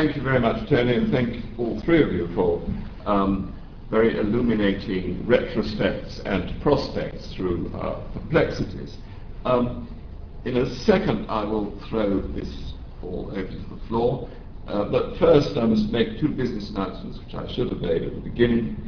[0.00, 2.66] thank you very much, Tony, and thank all three of you for
[3.04, 3.54] um,
[3.90, 8.96] very illuminating retrospects and prospects through uh, perplexities.
[9.44, 9.94] Um,
[10.46, 12.72] in a second, I will throw this
[13.02, 14.30] all over to the floor.
[14.66, 18.14] Uh, but first, I must make two business announcements, which I should have made at
[18.14, 18.78] the beginning.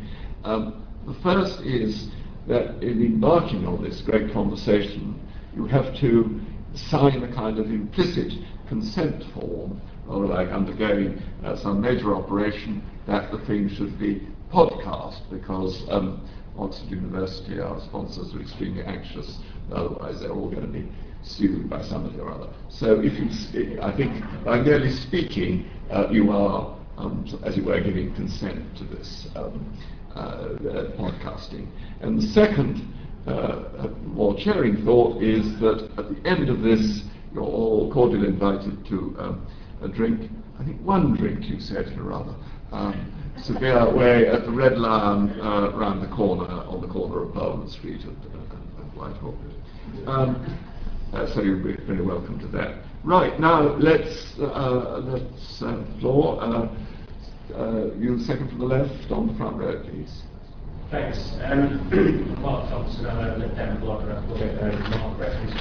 [0.45, 2.09] Um, the first is
[2.49, 5.21] that in embarking on this great conversation,
[5.55, 6.41] you have to
[6.73, 8.33] sign a kind of implicit
[8.67, 15.21] consent form, or like undergoing uh, some major operation, that the thing should be podcast,
[15.31, 16.29] because um,
[16.59, 19.39] Oxford University, our sponsors, are extremely anxious,
[19.73, 20.89] otherwise they're all going to be
[21.23, 22.49] sued by somebody or other.
[22.69, 28.15] So if you, I think by speaking, uh, you are, um, as it were, giving
[28.15, 29.79] consent to this um,
[30.15, 31.69] uh, uh, podcasting.
[32.01, 32.93] And the second,
[33.27, 38.85] uh, more cheering thought is that at the end of this, you're all cordially invited
[38.87, 39.47] to um,
[39.83, 40.31] a drink.
[40.59, 42.35] I think one drink, you said, in a rather
[42.73, 47.35] um, severe way, at the Red Lion uh, around the corner, on the corner of
[47.35, 49.37] Bowen Street and, and Whitehall.
[50.07, 50.59] Um,
[51.13, 52.83] uh, so you're very welcome to that.
[53.05, 56.41] Right, now let's, uh, let's uh, floor.
[56.41, 56.69] Uh,
[57.55, 60.23] uh, you second from the left on the front row, please.
[60.91, 61.19] Thanks.
[61.43, 61.89] Um,
[62.43, 64.17] Mark Thompson, I'm a Lib Dem Blogger.
[64.17, 65.55] I've got a Mark reference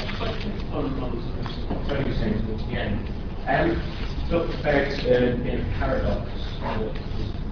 [0.72, 3.20] on, on Tony was saying towards the end.
[3.47, 3.81] Um,
[4.30, 6.30] talked about uh, being a paradox.
[6.61, 6.94] Uh,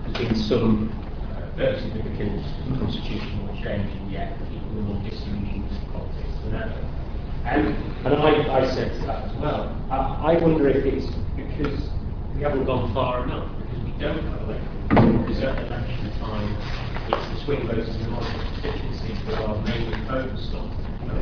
[0.05, 0.89] there's been some
[1.35, 2.45] uh, very significant
[2.79, 6.85] constitutional change, and yet people are more disillusioned politics than ever.
[7.45, 7.73] Um,
[8.05, 9.75] and I, I said to that as well.
[9.89, 11.89] I, I wonder if it's because
[12.35, 16.55] we haven't gone far enough, because we don't have election, because at election time,
[17.11, 20.69] it's the swing voters and the constituencies that are mainly focused on.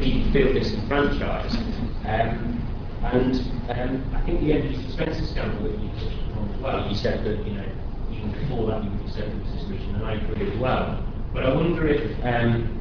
[0.02, 1.58] People feel disenfranchised.
[2.06, 2.67] Um,
[3.04, 3.36] and
[3.70, 7.24] um, I think the energy suspension scandal that you touched upon as well, you said
[7.26, 7.66] that, you know,
[8.12, 11.04] even before that you would there was this and I agree as well.
[11.34, 12.78] But I wonder if um,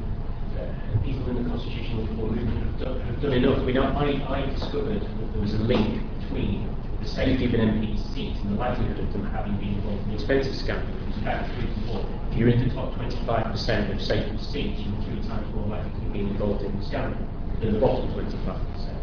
[1.03, 3.59] people in the constitutional reform movement have done, have done enough.
[3.59, 7.61] I mean, I, I discovered that there was a link between the safety of an
[7.61, 11.15] MP's seat and the likelihood of them having been involved in the expenses scandal, which
[11.15, 12.05] is about three to four.
[12.31, 16.09] If you're in the top 25% of safe seats, you're three times more likely to
[16.11, 17.19] be involved in the scandal
[17.61, 18.96] than the bottom 25%.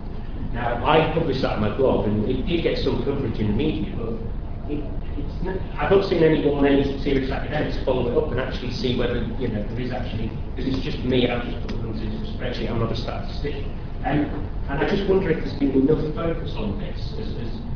[0.55, 3.53] Now, I published that on my blog, and it did get some coverage in the
[3.53, 4.15] media, but
[4.71, 4.85] it,
[5.43, 9.17] not, I've not seen anyone, any serious academics follow it up and actually see whether
[9.39, 11.29] you know there is actually because it's just me.
[11.29, 12.71] I've just put into a spreadsheet.
[12.71, 13.65] I'm not a statistician,
[14.05, 17.13] um, and I just wonder if there's been enough focus on this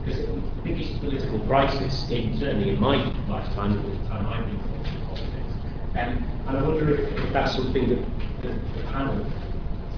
[0.04, 2.94] because the biggest political crisis, in, certainly in my
[3.28, 5.52] lifetime, the time I've been involved in politics,
[5.98, 9.26] um, and I wonder if, if that's something that the, the panel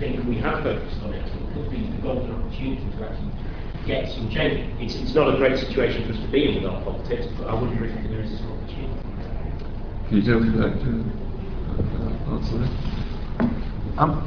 [0.01, 1.27] think we have focused on it.
[1.27, 3.31] It could be the golden opportunity to actually
[3.87, 4.65] get some change.
[4.81, 7.49] It's, it's not a great situation for us to be in with our politics, but
[7.49, 8.97] I wonder if there is some opportunity.
[10.09, 10.91] Can you tell me that to
[12.33, 12.71] answer that?
[13.99, 14.25] Um,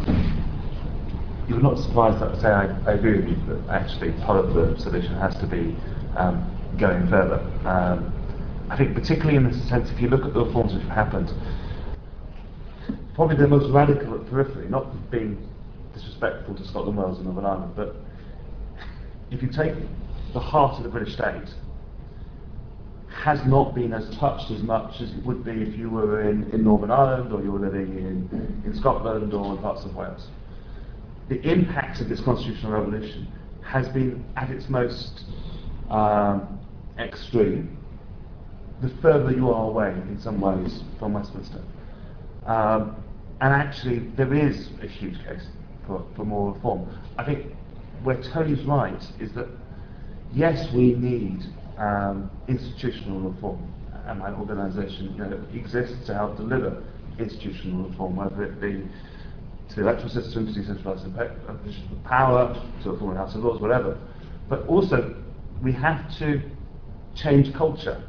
[1.49, 4.53] you're not surprised that I say I, I agree with you, but actually part of
[4.53, 5.75] the solution has to be
[6.15, 6.45] um,
[6.77, 7.41] going further.
[7.65, 8.13] Um,
[8.69, 11.33] I think particularly in the sense, if you look at the reforms which have happened,
[13.15, 15.37] probably the most radical at periphery, not being
[15.93, 17.95] disrespectful to Scotland, Wales and Northern Ireland, but
[19.31, 19.73] if you take
[20.33, 21.49] the heart of the British state,
[23.09, 26.49] has not been as touched as much as it would be if you were in,
[26.51, 30.27] in Northern Ireland or you were living in, in Scotland or in parts of Wales.
[31.29, 33.31] The impact of this constitutional revolution
[33.63, 35.23] has been at its most
[35.89, 36.59] um,
[36.99, 37.77] extreme
[38.81, 41.61] the further you are away in some ways from Westminster.
[42.45, 42.95] Um,
[43.39, 45.45] and actually, there is a huge case
[45.85, 46.87] for, for more reform.
[47.17, 47.53] I think
[48.03, 49.47] where Tony's right is that
[50.33, 51.43] yes, we need
[51.77, 53.73] um, institutional reform,
[54.05, 56.83] and my organisation you know, exists to help deliver
[57.19, 58.87] institutional reform, whether it be
[59.69, 63.97] to the electoral system, to decentralised uh, power, to a former House of Lords, whatever.
[64.49, 65.15] But also,
[65.61, 66.41] we have to
[67.15, 68.03] change culture.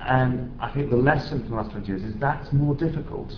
[0.00, 3.32] And I think the lesson from the last 20 years is that's more difficult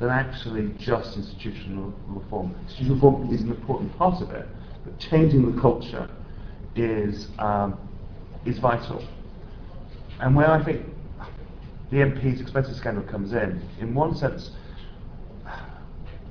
[0.00, 2.54] than actually just institutional reform.
[2.62, 4.46] Institutional reform is an important part of it,
[4.84, 6.08] but changing the culture
[6.74, 7.78] is, um,
[8.44, 9.06] is vital.
[10.20, 10.86] And where I think
[11.90, 14.50] the MP's expenses scandal comes in, in one sense,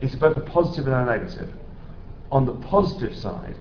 [0.01, 1.53] it's both a positive and a negative.
[2.31, 3.55] On the positive side,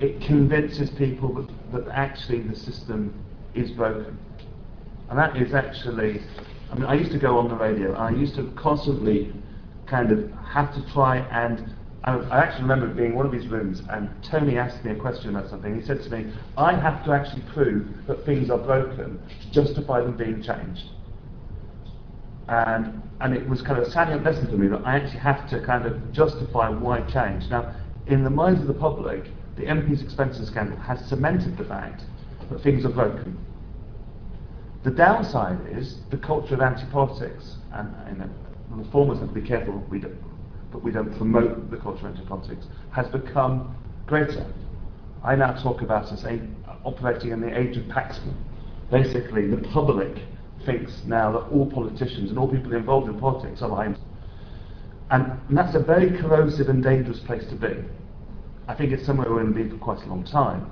[0.00, 3.14] it convinces people that, that actually the system
[3.54, 4.18] is broken.
[5.08, 6.22] And that is actually
[6.70, 9.32] I mean, I used to go on the radio, and I used to constantly
[9.86, 11.74] kind of have to try and
[12.06, 15.34] I actually remember being in one of these rooms and Tony asked me a question
[15.34, 15.74] about something.
[15.74, 20.02] He said to me, I have to actually prove that things are broken to justify
[20.02, 20.84] them being changed.
[22.46, 25.50] And, and it was kind of a salient lesson for me that I actually have
[25.50, 27.50] to kind of justify why change.
[27.50, 27.74] Now,
[28.06, 29.24] in the minds of the public,
[29.56, 32.04] the MP's expenses scandal has cemented the fact
[32.50, 33.36] that things are broken.
[34.86, 38.30] The downside is the culture of anti-politics, and, and
[38.70, 40.16] reformers have to be careful we don't,
[40.70, 43.74] but we don't promote the culture of anti-politics, has become
[44.06, 44.46] greater.
[45.24, 46.24] I now talk about us
[46.84, 48.36] operating in the age of Paxman.
[48.88, 50.22] Basically, the public
[50.64, 53.96] thinks now that all politicians and all people involved in politics are lying.
[55.10, 57.74] And, and that's a very corrosive and dangerous place to be.
[58.68, 60.70] I think it's somewhere we're going to be for quite a long time.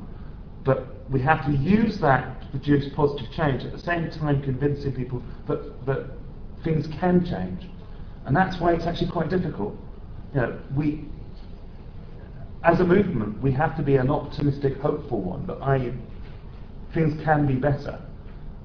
[0.65, 4.95] But we have to use that to produce positive change, at the same time convincing
[4.95, 6.07] people that, that
[6.63, 7.69] things can change.
[8.27, 9.77] And that's why it's actually quite difficult.
[10.35, 11.05] You know, we,
[12.65, 15.93] as a movement, we have to be an optimistic, hopeful one, that I,
[16.95, 18.01] things can be better.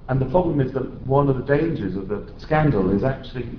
[0.07, 3.49] And the problem is that one of the dangers of the scandal is actually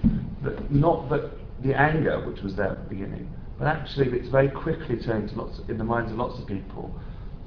[0.42, 1.31] that not that
[1.62, 5.34] the anger which was there at the beginning, but actually it's very quickly turned to
[5.37, 6.92] lots in the minds of lots of people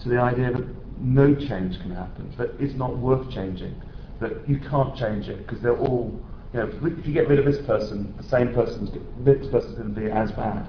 [0.01, 0.63] to the idea that
[0.99, 3.79] no change can happen, that it's not worth changing,
[4.19, 6.19] that you can't change it because they're all,
[6.53, 9.93] you know, if you get rid of this person, the same person's, this person's going
[9.93, 10.67] to be as bad.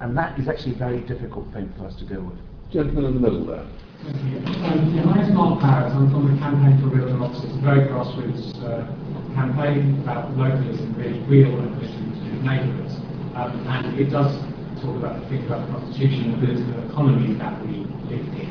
[0.00, 2.38] And that is actually a very difficult thing for us to deal with.
[2.72, 3.66] Gentleman in the middle there.
[4.06, 5.92] Um, yeah, my name's Mark Parrott.
[5.92, 7.48] I'm from the Campaign for Real Democracy.
[7.48, 8.86] It's a very grassroots uh,
[9.34, 12.94] campaign about localism, really real localism to neighbourhoods.
[13.34, 14.32] Um, and it does
[14.80, 18.48] talk about, think about the constitution and the political economy that we live in.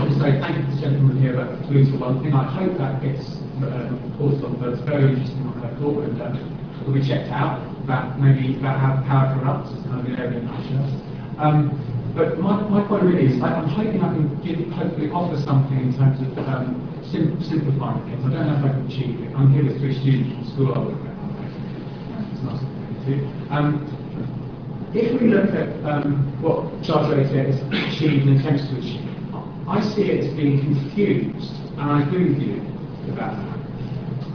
[0.00, 2.32] I say thank you to the gentleman here about the Clues for one thing.
[2.32, 3.20] I hope that gets
[3.60, 7.28] uh, reported on, but it's very interesting on the forward and uh, will be checked
[7.28, 9.68] out about maybe about how power corrupts.
[9.76, 10.96] is kind of an area interest.
[11.36, 11.76] Um,
[12.16, 15.78] but my, my point really is, I, am hoping I can give, hopefully offer something
[15.78, 16.80] in terms of um,
[17.12, 18.24] sim simplifying things.
[18.24, 19.30] I don't know if I can achieve it.
[19.36, 20.98] I'm here with three students from school I work.
[22.96, 23.28] It's you.
[23.52, 23.99] Um,
[24.92, 27.60] if we look at um, what Charter 88 has
[27.94, 29.06] achieved and attempts to achieve,
[29.68, 32.58] I see it as being confused, and I agree with you
[33.12, 33.60] about that.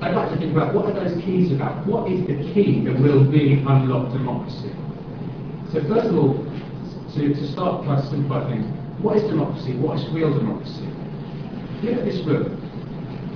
[0.02, 1.86] I'd like to think about what are those keys about?
[1.88, 4.72] What is the key that will really unlock democracy?
[5.74, 6.40] So first of all,
[7.16, 8.64] to, to start by simplify things,
[9.04, 9.76] what is democracy?
[9.76, 10.88] What is real democracy?
[11.84, 12.62] Look at this room.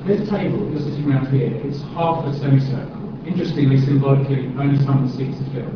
[0.07, 3.27] A table, you're sitting around here, it's half a semicircle.
[3.27, 5.75] Interestingly, symbolically, only some of the seats are filled.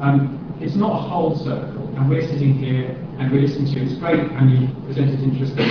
[0.00, 3.90] Um, it's not a whole circle, and we're sitting here and we're listening to you.
[3.90, 5.68] It's great, and you presented interesting,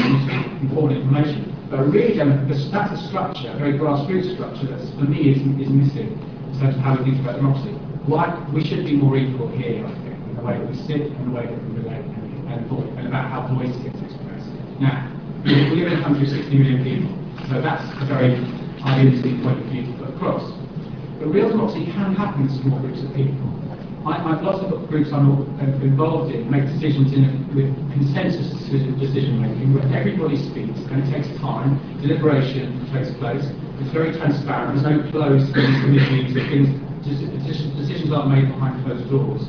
[0.61, 1.55] important information.
[1.69, 5.69] But really, um, that's a structure, a very grassroots structure that, for me, is, is
[5.69, 7.73] missing in terms of how we think about democracy.
[8.05, 11.09] Why, we should be more equal here, I think in the way that we sit
[11.09, 14.49] and the way that we relate and, and, and about how voice gets expressed.
[14.79, 15.09] Now,
[15.43, 17.13] we live in a country of 60 million people,
[17.49, 18.37] so that's a very
[18.85, 20.45] idealistic point of view to put across.
[21.17, 23.54] But real democracy can happen in small groups of people.
[24.05, 28.53] I, I, lots of groups I'm uh, involved in make decisions in a, with consensus
[29.01, 33.41] decision making where everybody speaks and it takes time, deliberation takes place,
[33.81, 36.69] it's very transparent, there's no closed committees, things,
[37.01, 39.41] decisions aren't made behind closed doors.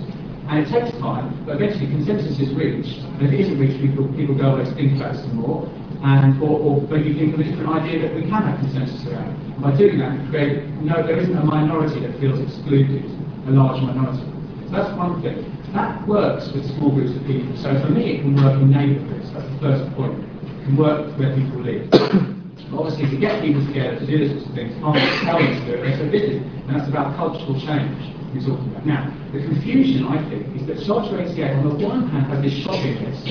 [0.48, 3.04] And it takes time, but eventually consensus is reached.
[3.20, 5.68] And if it isn't reached, people, people go away to think about some more,
[6.00, 9.36] and or, or maybe think of a different idea that we can have consensus around.
[9.36, 13.04] And by doing that, create, no, there isn't a minority that feels excluded,
[13.48, 14.35] a large minority.
[14.70, 15.44] That's one thing.
[15.72, 17.56] That works with small groups of people.
[17.56, 19.32] So for me, it can work in neighbourhoods.
[19.32, 20.18] That's the first point.
[20.18, 21.88] It can work where people live.
[22.72, 25.64] Obviously, to get people together to do this sorts of things, can't tell them to
[25.66, 25.82] do it.
[25.86, 28.86] They're so busy, and that's about cultural change we're talking about.
[28.86, 32.52] Now, the confusion, I think, is that Charter 88, on the one hand, has this
[32.64, 33.26] shopping list,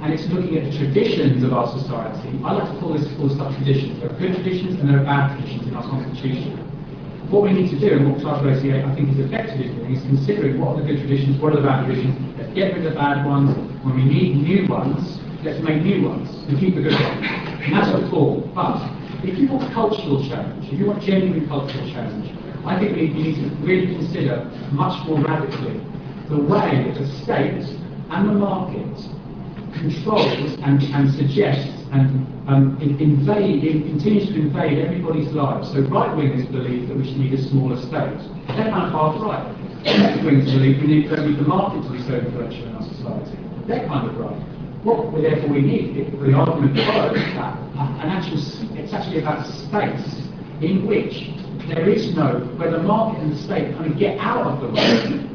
[0.00, 2.38] and it's looking at the traditions of our society.
[2.44, 3.98] I like to call this call stuff traditions.
[4.00, 6.54] There are good traditions and there are bad traditions in our constitution.
[7.30, 9.94] What we need to do, and what Charter 88 I think is effective in doing,
[9.94, 12.16] is considering what are the good traditions, what are the bad traditions.
[12.38, 13.54] Let's get rid of the bad ones.
[13.84, 17.26] When we need new ones, let's make new ones and keep the good ones.
[17.60, 18.48] And that's a call.
[18.54, 18.80] But
[19.22, 22.32] if you want cultural change, if you want genuine cultural change,
[22.64, 25.84] I think we need to really consider much more radically
[26.30, 27.60] the way that the state
[28.08, 28.96] and the market
[29.74, 35.72] controls and, and suggests and um, invade, continues to invade everybody's lives.
[35.72, 38.18] So right-wingers believe that we should need a smaller state.
[38.48, 39.54] They're kind of half-right.
[39.84, 43.38] Left-wingers believe we need, don't need the market to be so influential in our society.
[43.66, 44.36] They're kind of right.
[44.84, 48.38] What we, therefore we need, the argument follows that, an actual,
[48.78, 50.22] it's actually about space
[50.60, 51.30] in which
[51.68, 54.68] there is no, where the market and the state kind of get out of the
[54.68, 55.28] way,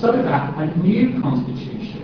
[0.00, 1.95] so that a new constitution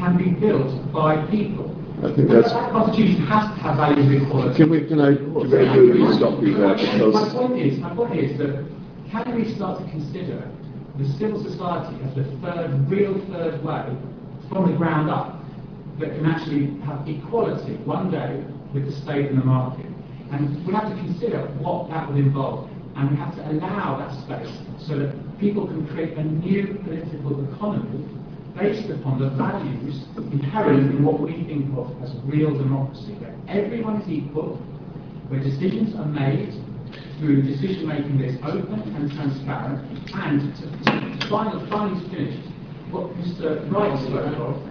[0.00, 1.68] can be built by people.
[2.02, 4.56] I think that's- That constitution has to have values of equality.
[4.56, 7.94] Can we, can I, can I really stop you there My because, point is, my
[7.94, 8.64] point is that
[9.10, 10.50] can we start to consider
[10.98, 13.84] the civil society as the third, real third way
[14.48, 15.38] from the ground up
[15.98, 18.42] that can actually have equality one day
[18.72, 19.86] with the state and the market?
[20.32, 22.70] And we have to consider what that would involve.
[22.96, 27.44] And we have to allow that space so that people can create a new political
[27.52, 28.06] economy
[28.56, 34.00] based upon the values inherent in what we think of as real democracy, where everyone
[34.02, 34.56] is equal,
[35.28, 36.54] where decisions are made
[37.18, 39.80] through decision making that is open and transparent,
[40.14, 42.36] and to, to finally, finally finish,
[42.90, 43.70] what Mr.
[43.70, 44.70] Wright spoke of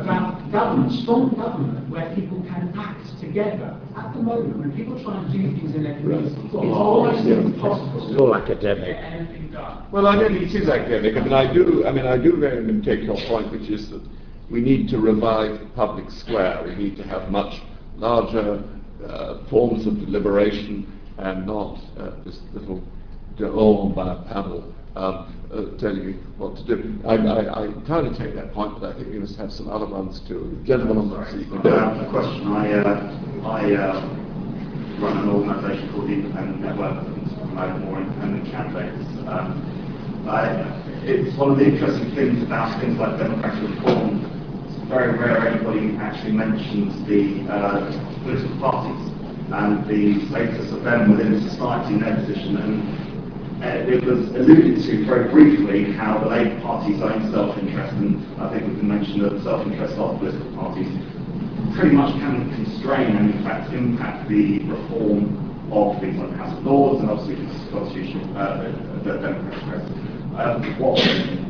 [0.00, 3.76] about government, strong government, where people can act together.
[3.96, 8.10] At the moment, when people try and do things in their communities, it's almost impossible
[8.10, 8.96] It's all academic.
[8.96, 9.86] get anything done.
[9.90, 11.16] well, I really, it is academic.
[11.16, 13.90] I mean, I do, I mean, I do very much take your point, which is
[13.90, 14.02] that
[14.50, 16.62] we need to revive the public square.
[16.64, 17.60] We need to have much
[17.96, 18.62] larger
[19.06, 22.82] uh, forms of deliberation and not uh, this little
[23.54, 26.98] all by a panel um, uh, tell you what to do.
[27.06, 29.86] I, I, I entirely take that point, but I think we must have some other
[29.86, 30.58] ones too.
[30.64, 31.46] Gentlemen on the seat.
[31.52, 32.48] A question.
[32.48, 34.00] I, uh, I uh,
[34.98, 39.04] run an organisation called the Independent Network to promote more independent candidates.
[39.28, 40.64] Um, I,
[41.04, 44.24] it's one of the interesting things about things like democratic reform.
[44.66, 47.86] It's very rare anybody actually mentions the uh,
[48.24, 49.12] political parties
[49.52, 52.56] and the status of them within society and their position.
[52.56, 53.05] And
[53.62, 58.68] it was alluded to very briefly how the Labour Party's own self-interest, and I think
[58.68, 60.88] we can mention that the self-interest of political parties
[61.74, 66.56] pretty much can constrain and in fact impact the reform of things like the House
[66.56, 68.70] of Lords and obviously the constitutional, uh, the,
[69.04, 69.84] the democratic press.
[70.36, 71.00] Um, what,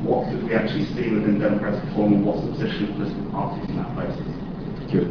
[0.03, 3.69] what did we actually see within democratic reform and what's the position of political parties
[3.69, 4.47] in that basis?
[4.91, 5.09] Good.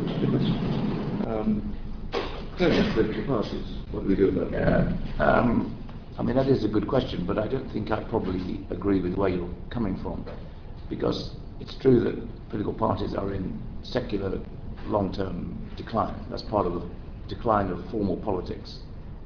[1.27, 1.75] Um,
[2.57, 3.67] yes, political parties.
[3.91, 4.97] What do we do about that?
[5.19, 5.23] Yeah.
[5.23, 5.84] Um,
[6.17, 9.15] I mean, that is a good question, but I don't think I probably agree with
[9.15, 10.25] where you're coming from.
[10.89, 14.39] Because it's true that political parties are in secular
[14.85, 16.15] long-term decline.
[16.29, 16.87] That's part of the
[17.27, 18.79] decline of formal politics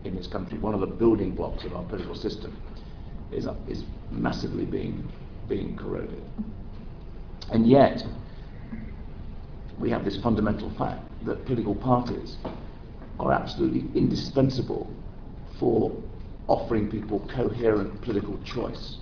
[0.03, 0.57] in this country.
[0.57, 2.57] One of the building blocks of our political system
[3.31, 5.11] is, is massively being,
[5.47, 6.23] being corroded.
[7.51, 8.03] And yet,
[9.77, 12.37] we have this fundamental fact that political parties
[13.19, 14.91] are absolutely indispensable
[15.59, 15.91] for
[16.49, 18.97] offering people coherent political choice.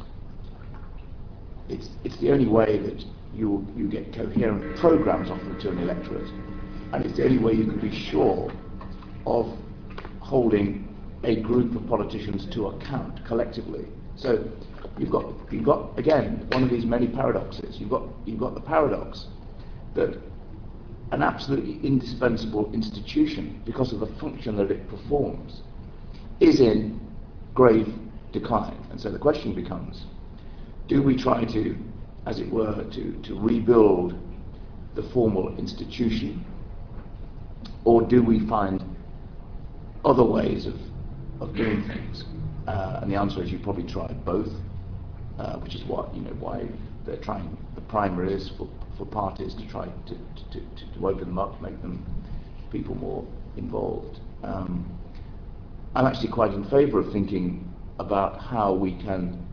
[1.70, 6.30] It's, it's the only way that you, you get coherent programs offered to an electorate,
[6.94, 8.51] and it's the only way you can be sure
[9.25, 9.58] of
[10.20, 13.86] holding a group of politicians to account collectively.
[14.16, 14.46] So
[14.98, 17.80] you've got, you've got again, one of these many paradoxes.
[17.80, 19.27] You've got, you've got the paradox
[19.96, 20.22] that
[21.12, 25.62] an absolutely indispensable institution, because of the function that it performs,
[26.42, 27.07] is in
[27.58, 27.88] grave
[28.32, 28.78] decline.
[28.92, 30.06] And so the question becomes,
[30.88, 31.76] do we try to,
[32.28, 34.14] as it were, to, to rebuild
[34.94, 36.46] the formal institution,
[37.84, 38.84] or do we find
[40.06, 40.76] other ways of,
[41.42, 42.26] of doing things?
[42.68, 44.54] Uh, and the answer is you probably try both,
[45.40, 46.64] uh, which is what you know why
[47.08, 51.40] they're trying the primaries for, for parties to try to, to, to, to open them
[51.40, 52.06] up, make them
[52.72, 54.20] people more involved.
[54.44, 54.97] Um,
[55.96, 59.44] I'm actually quite in favour of thinking about how we can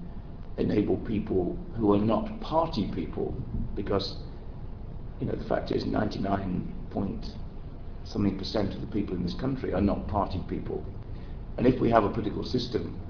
[0.58, 3.34] enable people who are not party people,
[3.74, 4.16] because
[5.20, 7.34] you know the fact is 99 point
[8.04, 10.84] something percent of the people in this country are not party people.
[11.56, 13.00] And if we have a political system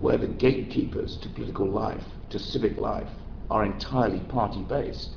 [0.00, 3.08] where the gatekeepers to political life, to civic life,
[3.50, 5.16] are entirely party based,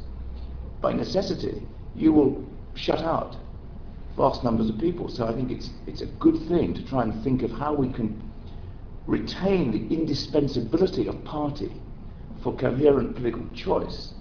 [0.81, 1.65] by necessity,
[1.95, 3.35] you will shut out
[4.17, 5.09] vast numbers of people.
[5.09, 7.91] So I think it's, it's a good thing to try and think of how we
[7.91, 8.21] can
[9.07, 11.71] retain the indispensability of party
[12.41, 14.13] for coherent political choice,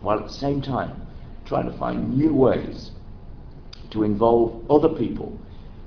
[0.00, 1.00] while at the same time
[1.44, 2.90] trying to find new ways
[3.90, 5.38] to involve other people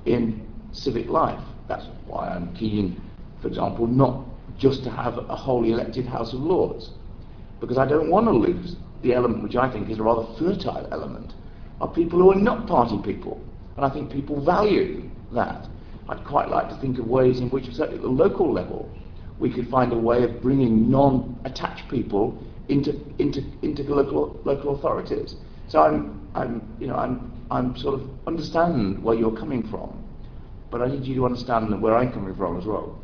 [0.06, 1.44] in civic life.
[1.68, 3.01] That's why I'm keen,
[3.42, 4.25] for example, not
[4.58, 6.92] just to have a wholly elected House of Lords,
[7.60, 10.88] because I don't want to lose the element which I think is a rather fertile
[10.92, 11.34] element
[11.82, 13.42] of people who are not party people.
[13.76, 15.68] And I think people value that.
[16.10, 18.90] I'd quite like to think of ways in which, certainly at the local level,
[19.40, 22.38] we could find a way of bringing non-attached people
[22.70, 25.36] into, into, into the local, local authorities.
[25.68, 30.04] So I'm, I'm, you know, I'm, I'm sort of understand where you're coming from,
[30.70, 32.98] but I need you to understand where I'm coming from as well.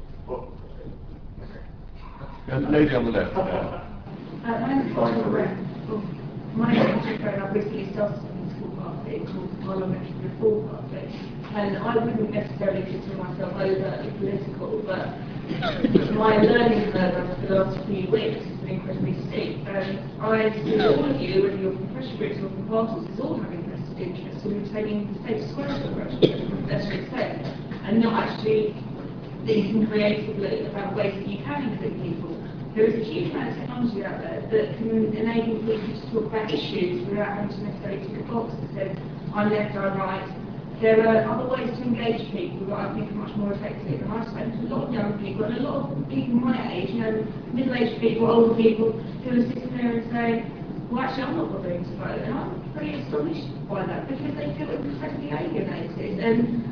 [2.47, 3.35] Yeah, the lady on the left.
[3.35, 3.43] there.
[3.43, 5.57] Uh, my name is Patricia
[5.89, 6.03] Oh,
[6.55, 7.41] My name is Patricia Wren.
[7.41, 8.26] I've started a political
[9.07, 11.07] party called Parliamentary Reform Party.
[11.55, 15.15] And I wouldn't necessarily consider myself overtly political, but
[16.13, 19.65] my learning curve over the last few weeks has been incredibly steep.
[19.67, 23.19] And I see all of you, whether you're from pressure groups or from parties, as
[23.19, 27.47] all having vested interest in retaining the status quo approach to better extent,
[27.85, 28.75] and not actually
[29.45, 32.35] thinking creatively about ways that you can include people.
[32.77, 36.25] There is a huge amount of technology out there that can enable people to talk
[36.29, 38.97] about issues without having to necessarily tick a box that says,
[39.33, 40.21] I'm left, I'm right.
[40.79, 43.99] There are other ways to engage people that I think are much more effective.
[43.99, 46.71] And I've spoken to a lot of young people and a lot of people my
[46.71, 51.23] age, you know, middle-aged people, older people, who are sitting there and saying, well, actually,
[51.23, 52.21] I'm not bothering to vote.
[52.21, 56.19] And I'm pretty astonished by that because they feel incredibly alienated.
[56.21, 56.66] And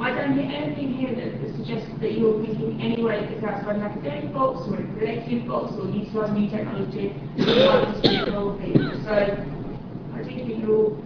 [0.00, 3.76] I don't hear anything here that, that suggests that you're thinking any way that's outside
[3.76, 8.24] an academic box or a creative box or utilising new technology to try to speak
[8.24, 8.96] to all people.
[9.04, 10.96] So I do think you're,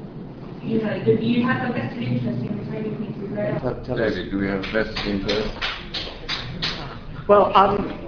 [0.63, 3.59] you know, that you have a vested interest in retaining people there.
[3.59, 3.97] Tell, tell.
[3.97, 5.51] David, do we have a vested interest?
[7.27, 8.04] Well, um,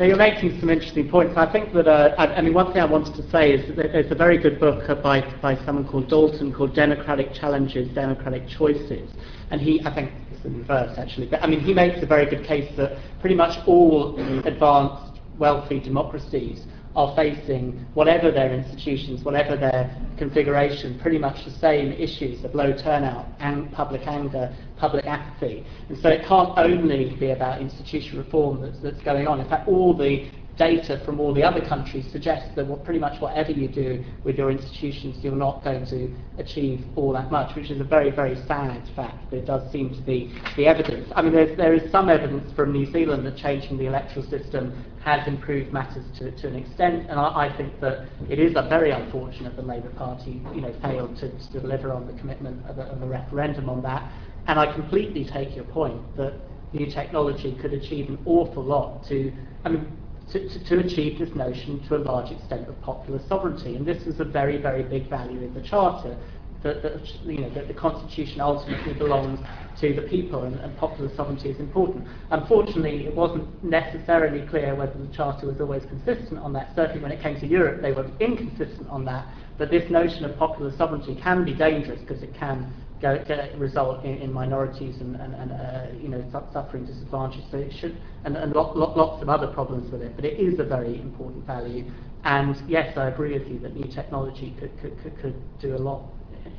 [0.00, 1.34] now you're making some interesting points.
[1.36, 3.92] I think that, uh, I, I mean, one thing I wanted to say is that
[3.92, 9.10] there's a very good book by, by someone called Dalton called Democratic Challenges, Democratic Choices.
[9.50, 12.24] And he, I think it's in reverse actually, but I mean, he makes a very
[12.24, 16.64] good case that pretty much all advanced, wealthy democracies
[16.96, 22.72] are facing, whatever their institutions, whatever their configuration, pretty much the same issues of low
[22.72, 25.64] turnout, and public anger, public apathy.
[25.88, 29.40] And so it can't only be about institutional reform that's, that's going on.
[29.40, 30.28] In fact, all the
[30.60, 34.50] data from all the other countries suggests that pretty much whatever you do with your
[34.50, 38.86] institutions, you're not going to achieve all that much, which is a very, very sad
[38.94, 41.10] fact, it does seem to be the evidence.
[41.16, 44.84] I mean, there's, there is some evidence from New Zealand that changing the electoral system
[45.02, 48.68] has improved matters to, to an extent, and I, I think that it is a
[48.68, 52.76] very unfortunate the Labour Party, you know, failed to, to deliver on the commitment of
[52.76, 54.12] a, of a referendum on that.
[54.46, 56.34] And I completely take your point that
[56.74, 59.32] new technology could achieve an awful lot to,
[59.64, 59.86] I mean,
[60.32, 63.76] to, to, to, achieve this notion to a large extent of popular sovereignty.
[63.76, 66.16] And this was a very, very big value in the Charter,
[66.62, 69.40] that, that, you know, that the Constitution ultimately belongs
[69.80, 72.06] to the people and, and, popular sovereignty is important.
[72.30, 76.74] Unfortunately, it wasn't necessarily clear whether the Charter was always consistent on that.
[76.76, 79.26] Certainly when it came to Europe, they were inconsistent on that.
[79.56, 84.04] But this notion of popular sovereignty can be dangerous because it can go, go, result
[84.04, 87.42] in, in, minorities and, and, and uh, you know su suffering disadvantage.
[87.50, 90.14] So it should, and, and lo lo lots of other problems with it.
[90.16, 91.90] But it is a very important value.
[92.24, 95.78] And yes, I agree with you that new technology could could, could, could do a
[95.78, 96.02] lot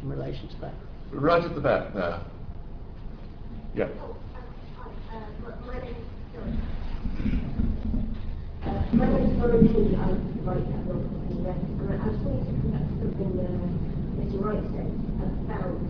[0.02, 0.74] in relation to that.
[1.12, 2.20] Right at the back there.
[3.76, 3.88] Yeah.
[8.94, 9.96] My name is Lauren Key.
[9.96, 10.12] I
[10.44, 13.91] write at Rock and Rest, and I just wanted to come back to something uh,
[14.22, 14.38] Mr.
[14.38, 14.86] Wright said
[15.50, 15.82] about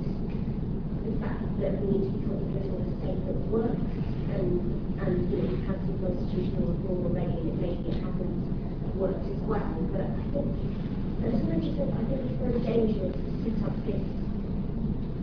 [1.04, 3.84] the fact that we need to be concentrating on a state that works,
[4.32, 4.72] and
[5.04, 9.40] and you know, we've some constitutional reform already, and it maybe it hasn't worked as
[9.44, 9.68] well.
[9.92, 14.00] But I think, I just I think it's very dangerous to set up this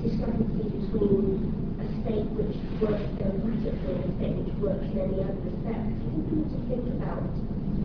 [0.05, 5.41] discrepancy between a state which works democratically and a state which works in any other
[5.49, 5.81] respect.
[5.81, 7.25] I think we need to think about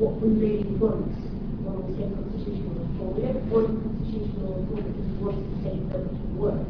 [0.03, 1.15] what we really want
[1.63, 3.11] when we say constitutional reform.
[3.15, 6.03] We don't want constitutional reform want a state that
[6.35, 6.67] works.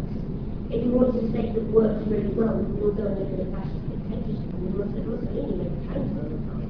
[0.70, 3.42] If we want a state that works really well, we will go and live in
[3.42, 4.54] a fascist dictatorship.
[4.62, 6.70] We want Mussolini maintains all the time.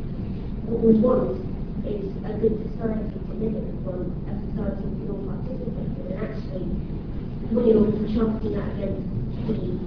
[0.64, 1.44] What we want
[1.84, 6.08] is a good society to live in, one, a society we can all participate in.
[6.08, 6.68] And actually,
[7.52, 9.04] when you're contrasting that against
[9.44, 9.84] the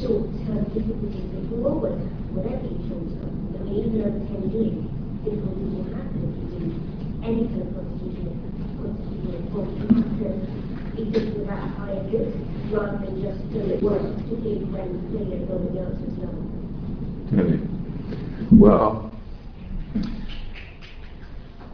[0.00, 4.88] short-term difficulties that you always have, whatever your short-term, I mean, even over 10 years,
[5.20, 6.72] difficulties will happen if you do
[7.20, 8.40] any kind of constitutional,
[8.80, 10.55] constitutional reform.
[10.96, 12.32] You have to be thinking about a higher good
[12.72, 16.42] rather than just do it works, particularly when clearly nobody else is known.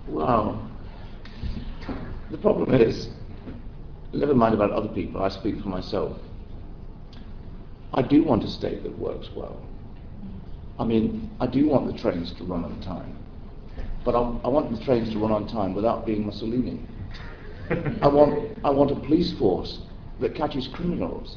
[0.09, 0.59] Well,
[2.31, 3.09] the problem is,
[4.13, 6.17] never mind about other people, I speak for myself.
[7.95, 9.61] I do want a state that works well.
[10.81, 13.17] I mean, I do want the trains to run on time.
[14.05, 16.81] But I, I want the trains to run on time without being Mussolini.
[18.03, 19.81] I want, I want a police force
[20.21, 21.37] that catches criminals.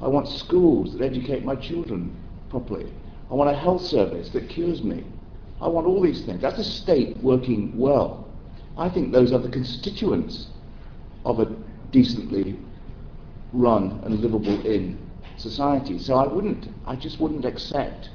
[0.00, 2.16] I want schools that educate my children
[2.50, 2.92] properly.
[3.30, 5.04] I want a health service that cures me.
[5.60, 6.42] I want all these things.
[6.42, 8.28] That's a state working well.
[8.76, 10.48] I think those are the constituents
[11.24, 11.46] of a
[11.90, 12.58] decently
[13.52, 14.98] run and livable in
[15.36, 15.98] society.
[15.98, 18.10] So I wouldn't, I just wouldn't accept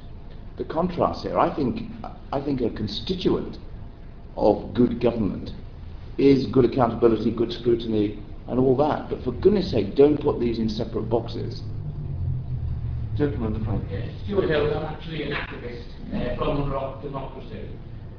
[0.56, 1.38] the contrast here.
[1.38, 1.90] I think,
[2.32, 3.58] I think a constituent
[4.36, 5.52] of good government
[6.18, 9.08] is good accountability, good scrutiny, and all that.
[9.08, 11.62] But for goodness sake, don't put these in separate boxes.
[13.16, 13.84] Gentleman at the front.
[13.90, 17.68] Yeah, Stuart Hill, I'm actually an activist uh, from Unlock Democracy.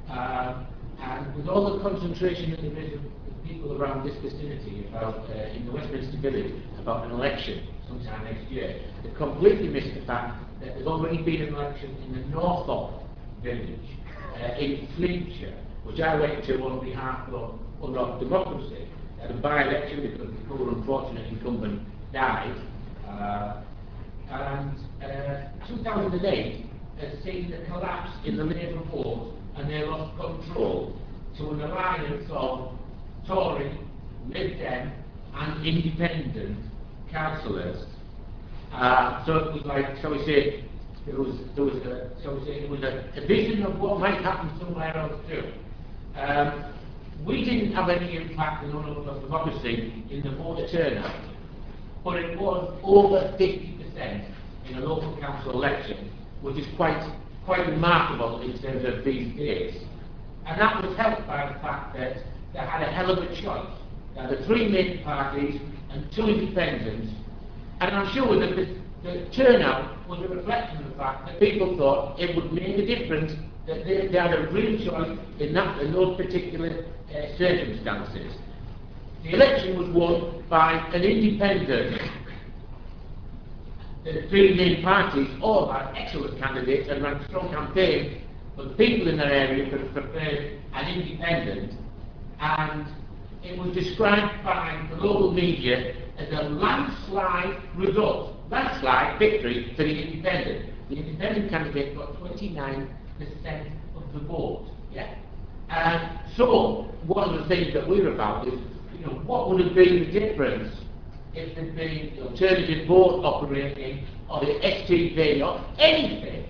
[0.09, 0.63] Uh,
[1.01, 3.01] and with all the concentration that there is of
[3.47, 8.51] people around this vicinity about, uh, in the Westminster Village about an election sometime next
[8.51, 13.03] year, they completely missed the fact that there's already been an election in the Northop
[13.41, 13.79] village
[14.35, 18.87] uh, in Flintshire, which I went to on behalf of Unlock Democracy
[19.21, 21.81] at a by-election because the poor unfortunate incumbent
[22.13, 22.55] died.
[23.07, 23.61] Uh,
[24.31, 24.71] and
[25.03, 26.65] uh, 2008
[26.99, 30.95] has seen the collapse in the Labour vote and they lost control
[31.37, 32.71] to an alliance of
[33.27, 33.77] Tory,
[34.27, 34.91] Lib Dem
[35.33, 36.57] and independent
[37.11, 37.85] councillors.
[38.73, 40.63] Uh, so it was like, shall we say,
[41.07, 43.99] it was, there was a, shall we say, it was a, a vision of what
[43.99, 45.51] might happen somewhere else too.
[46.19, 46.73] Um,
[47.25, 51.15] we didn't have any impact on our democracy in the voter turnout,
[52.03, 54.25] but it was over 50%
[54.69, 57.01] in a local council election, which is quite,
[57.45, 59.75] quite remarkable in terms of these days.
[60.45, 62.17] And that was helped by the fact that
[62.53, 63.67] they had a hell of a choice.
[64.15, 65.59] They had the three main parties
[65.91, 67.11] and two independents,
[67.81, 71.77] and I'm sure that the, the turnout was a reflection of the fact that people
[71.77, 73.33] thought it would make a difference
[73.75, 78.33] they, they had a real choice in, that, in those particular uh, circumstances.
[79.23, 82.01] The election was won by an independent.
[84.03, 88.23] The three main parties all had excellent candidates and ran strong campaigns,
[88.55, 91.73] but the people in their area could have preferred an independent,
[92.39, 92.87] and
[93.43, 100.01] it was described by the local media as a landslide result, landslide victory for the
[100.01, 100.73] independent.
[100.89, 102.89] The independent candidate got 29%
[103.21, 104.69] of the board.
[104.91, 105.15] Yeah?
[105.69, 108.59] And so, one of the things that we're about is,
[108.97, 110.73] you know, what would have been the difference
[111.33, 116.45] if there'd been the alternative vote operating or the STV or anything,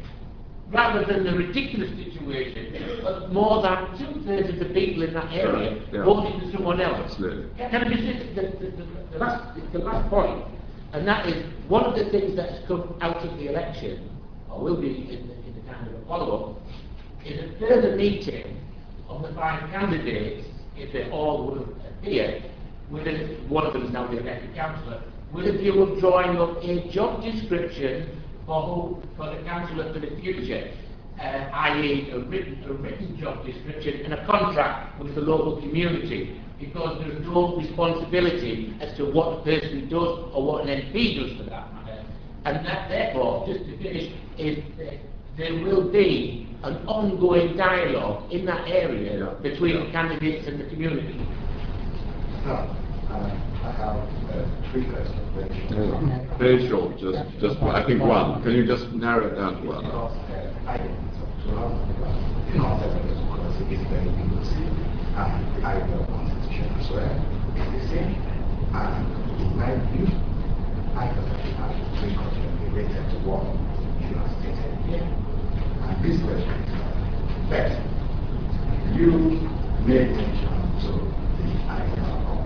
[0.71, 5.75] rather than the ridiculous situation of more than two-thirds of the people in that area
[5.75, 6.05] Yeah, yeah.
[6.05, 7.11] voting for someone else.
[7.11, 7.49] Absolutely.
[7.57, 10.45] Can I just say the, the, the, the, last, the last point,
[10.93, 14.09] and that is one of the things that's come out of the election,
[14.49, 16.61] or will be in in the kind of a follow-up,
[17.25, 18.57] is a further meeting
[19.07, 22.43] of the five candidates, if they all would appear,
[22.89, 25.03] with a, one of them is now the elected councillor,
[25.33, 29.99] with a view of drawing up a job description for, who, for the councillor for
[29.99, 30.71] the future,
[31.19, 32.09] uh, i.e.
[32.11, 37.23] A written, a written job description and a contract with the local community, because there's
[37.25, 41.73] no responsibility as to what the person does or what an MP does for that
[41.73, 42.05] matter.
[42.45, 44.63] And that, therefore, just to finish, is
[45.39, 49.25] there will be an ongoing dialogue in that area Yeah.
[49.41, 49.85] between Yeah.
[49.85, 51.15] the candidates and the community.
[52.43, 53.29] So, uh,
[53.63, 55.15] I have uh, three questions.
[55.35, 56.03] very short.
[56.03, 56.37] Yeah.
[56.37, 57.63] Very short, just, just.
[57.63, 58.41] I think one.
[58.43, 59.85] Can you just narrow it down to one?
[59.85, 62.17] Because uh, I didn't talk to her because
[62.51, 64.73] the concept because it is very inclusive
[65.15, 67.15] and the idea constitution as well
[67.55, 68.15] is the same.
[68.75, 69.03] And
[69.39, 70.07] in my view,
[70.95, 73.43] I thought have three questions related to what
[74.03, 75.28] you have stated here.
[75.89, 77.81] And this question is that
[78.93, 79.09] you
[79.87, 80.53] made mention
[80.85, 80.91] to
[81.41, 82.45] the idea of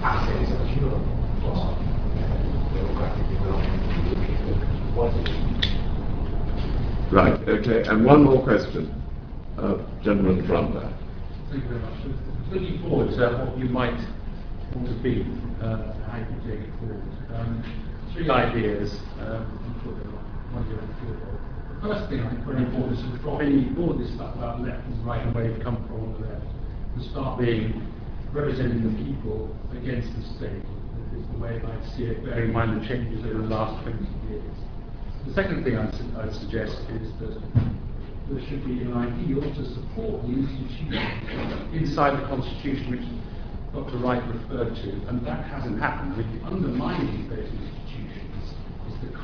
[0.00, 1.02] assets of Europe
[1.42, 2.38] for uh,
[2.72, 4.94] democratic development in the UK.
[4.94, 5.48] What is it?
[7.12, 7.82] Right, okay.
[7.88, 8.94] And one more question.
[9.58, 10.92] Uh, gentleman in front there.
[11.50, 11.98] Thank you very much.
[12.52, 13.98] Looking forward to what you might
[14.74, 15.26] want to be,
[15.60, 17.02] uh, how you take it forward.
[17.34, 17.62] Um,
[18.14, 19.00] three ideas.
[19.18, 19.58] Um,
[20.52, 21.12] one year and four.
[21.12, 21.47] The
[21.82, 24.60] first thing I think very important is to drop any all of this stuff about
[24.62, 26.46] left and right and where you've come from on the left
[26.96, 27.86] and start being
[28.32, 30.62] representing the people against the state.
[30.62, 33.82] That is the way I see it, bearing in mind the changes over the last
[33.84, 34.56] 20 years.
[35.26, 37.36] The second thing I'd, su- I'd suggest is that
[38.28, 40.92] there should be an ideal to support the institutions
[41.72, 43.06] inside the Constitution which
[43.72, 43.98] Dr.
[43.98, 46.16] Wright referred to, and that hasn't happened.
[46.16, 47.77] With the undermining those institutions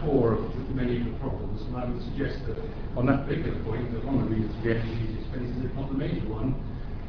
[0.05, 0.41] core of
[0.71, 2.57] many of the problems, and I would suggest that
[2.97, 5.89] on that particular point, that one of the reasons for the MPs expenses, if not
[5.89, 6.55] the major one,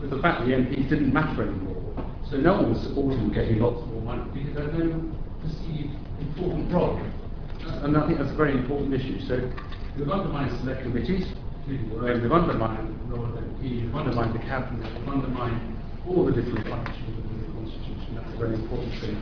[0.01, 1.81] was the fact that the MPs didn't matter anymore.
[2.29, 6.71] So no one was supporting getting lots more money because they had no perceived important
[6.71, 7.11] problem.
[7.85, 9.19] And I think that's a very important issue.
[9.27, 9.37] So
[9.97, 11.27] we've undermined select committees,
[11.67, 11.93] we've
[12.31, 15.77] undermined the of MPs, we've undermined the cabinet, we've undermined
[16.07, 18.15] all the different functions within the Constitution.
[18.15, 19.17] That's a very important thing.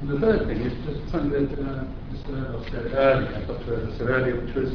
[0.00, 2.34] And the third thing is just something that uh, Mr.
[2.34, 3.92] Earl said earlier, Dr.
[3.98, 4.72] Said earlier, which was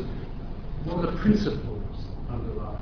[0.86, 1.94] what are the principles
[2.30, 2.82] underlying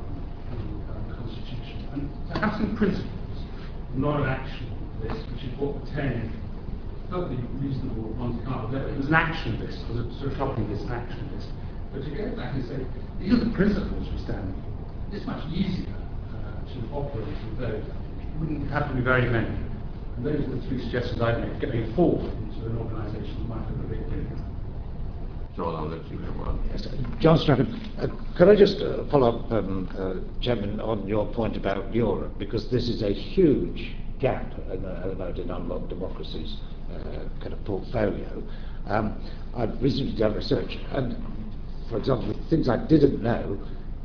[0.54, 1.90] the uh, Constitution?
[1.92, 3.10] And to have some principles,
[3.96, 4.72] not an action
[5.04, 6.32] list, which is what 10
[7.10, 8.72] totally reasonable ones can't.
[8.72, 11.50] There was an action list, a sort of shopping list, an action list.
[11.92, 12.86] But to go back and say,
[13.20, 17.84] these are the principles we stand for, it's much easier uh, to operate with those.
[17.84, 19.50] It wouldn't have to be very many.
[20.20, 23.64] And those are the three suggestions I'd make, getting forward into an organisation that might
[23.64, 24.42] have a big difference.
[25.56, 26.60] John, I'll let you one.
[26.72, 31.08] Yes, uh, John Stratton, uh, could I just uh, follow up, um, uh, Chairman, on
[31.08, 35.88] your point about Europe, because this is a huge gap in, uh, about in Unlock
[35.88, 36.58] Democracy's
[36.92, 38.44] uh, kind of portfolio.
[38.88, 39.24] Um,
[39.56, 41.16] I've recently done research, and
[41.90, 43.58] for example, things I didn't know,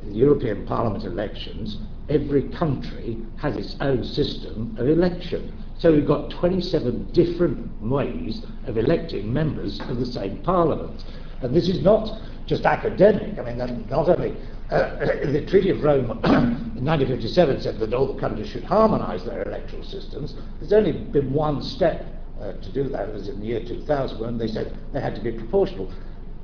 [0.05, 1.77] the European Parliament elections,
[2.09, 5.53] every country has its own system of election.
[5.79, 11.05] So we've got 27 different ways of electing members of the same Parliament.
[11.43, 13.39] And this is not just academic.
[13.39, 14.37] I mean, not only
[14.71, 19.43] uh, the Treaty of Rome in 1957 said that all the countries should harmonise their
[19.43, 20.35] electoral systems.
[20.61, 22.07] There's only been one step
[22.41, 25.15] uh, to do that, it was in the year 2000 when they said they had
[25.15, 25.91] to be proportional.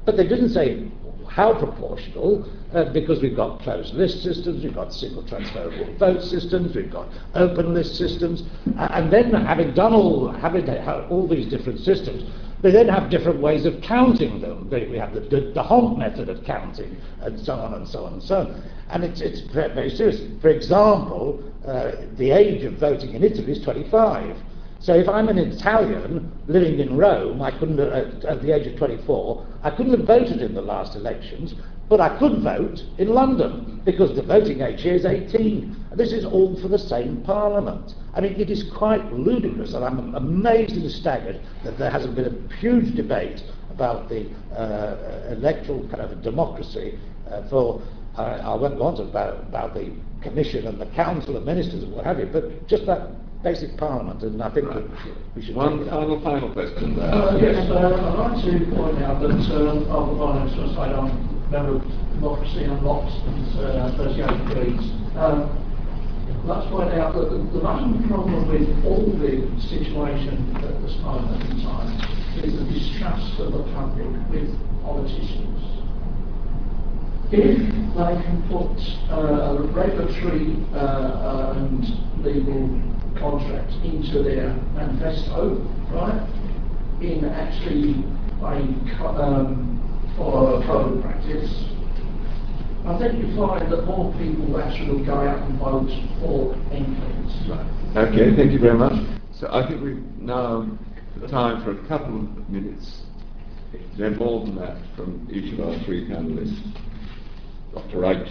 [0.05, 0.89] But they didn't say
[1.29, 6.75] how proportional, uh, because we've got closed list systems, we've got single transferable vote systems,
[6.75, 8.43] we've got open list systems,
[8.77, 10.69] uh, and then having done all, having
[11.09, 12.25] all these different systems,
[12.63, 14.69] they then have different ways of counting them.
[14.69, 18.05] They, we have the, the, the d'Hondt method of counting, and so on and so
[18.05, 18.63] on and so on.
[18.91, 20.21] And it's, it's very serious.
[20.43, 24.37] For example, uh, the age of voting in Italy is 25.
[24.81, 28.79] So if I'm an Italian living in Rome, I couldn't, at, at the age of
[28.79, 31.55] 24, I couldn't have voted in the last elections,
[31.91, 35.77] but I could vote in London because the voting age here is 18.
[35.97, 37.95] This is all for the same parliament.
[38.15, 42.27] I mean, it is quite ludicrous, and I'm amazed and staggered that there hasn't been
[42.27, 46.99] a huge debate about the uh, electoral kind of democracy
[47.31, 47.83] uh, for.
[48.17, 51.83] Uh, I won't go on to about, about the commission and the council of ministers
[51.85, 53.09] and what have you, but just that
[53.43, 54.85] basic parliament, and I think right.
[55.35, 55.57] we should.
[55.57, 57.13] One final, final question there.
[57.13, 61.09] Uh, yes, uh, I'd like to point out that uh, Arthur Barnes was say I'm
[61.09, 61.83] a member of
[62.15, 64.85] Democracy Unlocked and uh, Association Greens.
[65.17, 65.49] Um,
[66.45, 71.41] let's point out that the, the main problem with all the situation at this moment
[71.51, 71.97] in time
[72.45, 74.53] is the distrust of the public with
[74.85, 75.81] politicians.
[77.33, 77.59] If
[77.95, 78.77] they can put
[79.09, 81.85] uh, a regulatory uh, and
[82.25, 85.57] legal contract into their manifesto,
[85.93, 86.27] right?
[87.01, 88.05] In actually
[88.41, 91.65] a um, follow a code of practice.
[92.87, 97.49] I think you find that more people actually go out and vote for MPs.
[97.49, 98.09] Right.
[98.09, 98.95] Okay, thank you very much.
[99.33, 100.67] So I think we've now
[101.29, 103.03] time for a couple of minutes,
[103.99, 106.59] then more than that, from each of our three panelists.
[107.75, 107.99] Dr.
[107.99, 108.27] Wright.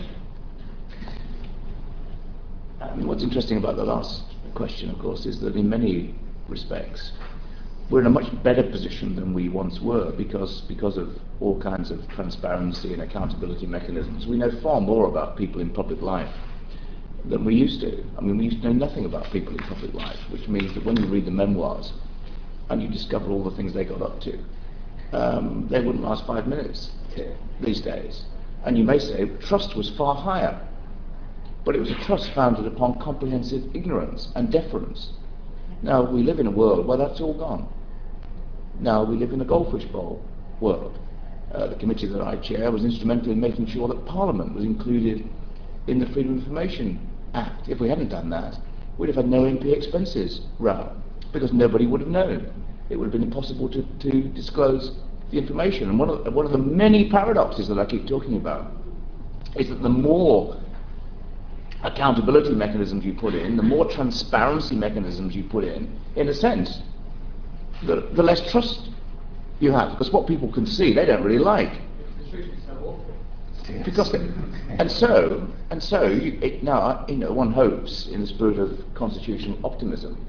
[2.81, 6.15] Um, what's interesting about the last question, of course, is that in many
[6.47, 7.11] respects,
[7.89, 11.89] we're in a much better position than we once were because, because of all kinds
[11.89, 14.27] of transparency and accountability mechanisms.
[14.27, 16.33] We know far more about people in public life
[17.25, 18.03] than we used to.
[18.17, 20.85] I mean, we used to know nothing about people in public life, which means that
[20.85, 21.93] when you read the memoirs
[22.69, 24.39] and you discover all the things they got up to,
[25.11, 26.91] um, they wouldn't last five minutes
[27.59, 28.23] these days.
[28.63, 30.68] And you may say trust was far higher
[31.69, 35.11] but it was a trust founded upon comprehensive ignorance and deference.
[35.83, 37.71] Now, we live in a world where that's all gone.
[38.79, 40.19] Now, we live in a goldfish bowl
[40.61, 40.97] world.
[41.53, 45.29] Uh, the committee that I chair was instrumental in making sure that Parliament was included
[45.85, 47.69] in the Freedom of Information Act.
[47.69, 48.57] If we hadn't done that,
[48.97, 50.91] we'd have had no MP expenses row,
[51.31, 52.51] because nobody would have known.
[52.89, 54.97] It would have been impossible to, to disclose
[55.29, 55.87] the information.
[55.89, 58.71] And one of, one of the many paradoxes that I keep talking about
[59.55, 60.59] is that the more
[61.83, 66.81] accountability mechanisms you put in, the more transparency mechanisms you put in, in a sense,
[67.83, 68.89] the, the less trust
[69.59, 69.91] you have.
[69.91, 71.81] Because what people can see, they don't really like.
[73.85, 74.19] Because they,
[74.79, 78.83] and so and so you, it, now you know one hopes in the spirit of
[78.95, 80.25] constitutional optimism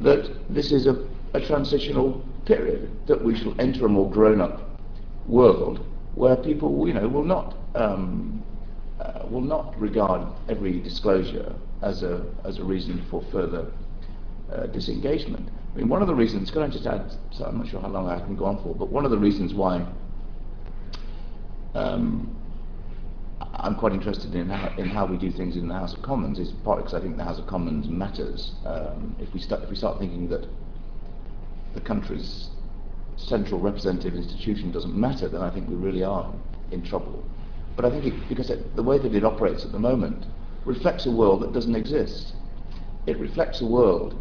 [0.00, 4.80] that this is a, a transitional period that we shall enter a more grown-up
[5.26, 8.42] world where people you know will not um,
[9.30, 13.70] will not regard every disclosure as a, as a reason for further
[14.52, 15.48] uh, disengagement.
[15.74, 17.88] I mean, one of the reasons, can I just add, so I'm not sure how
[17.88, 19.86] long I can go on for, but one of the reasons why
[21.74, 22.34] um,
[23.40, 26.38] I'm quite interested in how, in how we do things in the House of Commons
[26.38, 28.52] is partly because I think the House of Commons matters.
[28.64, 30.46] Um, if, we start, if we start thinking that
[31.74, 32.48] the country's
[33.16, 36.32] central representative institution doesn't matter, then I think we really are
[36.70, 37.24] in trouble.
[37.78, 40.26] But I think it, because it, the way that it operates at the moment,
[40.64, 42.32] reflects a world that doesn't exist.
[43.06, 44.16] It reflects a world,